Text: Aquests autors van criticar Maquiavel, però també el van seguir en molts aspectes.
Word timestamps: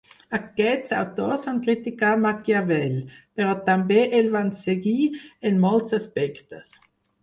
Aquests 0.35 0.95
autors 0.99 1.45
van 1.49 1.59
criticar 1.67 2.15
Maquiavel, 2.23 2.97
però 3.37 3.55
també 3.71 4.03
el 4.23 4.35
van 4.41 4.53
seguir 4.67 5.01
en 5.53 5.65
molts 5.71 6.01
aspectes. 6.05 6.79